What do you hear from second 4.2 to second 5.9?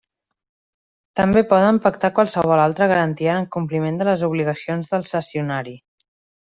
obligacions del cessionari.